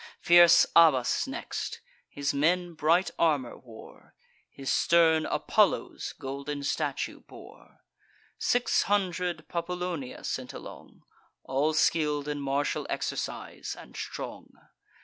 Fierce 0.19 0.65
Abas 0.75 1.27
next: 1.27 1.79
his 2.09 2.33
men 2.33 2.73
bright 2.73 3.11
armour 3.19 3.55
wore; 3.55 4.15
His 4.49 4.73
stern 4.73 5.27
Apollo's 5.27 6.15
golden 6.17 6.63
statue 6.63 7.19
bore. 7.19 7.81
Six 8.39 8.81
hundred 8.89 9.47
Populonia 9.47 10.23
sent 10.25 10.53
along, 10.53 11.03
All 11.43 11.73
skill'd 11.75 12.27
in 12.27 12.39
martial 12.41 12.87
exercise, 12.89 13.75
and 13.77 13.95
strong. 13.95 14.53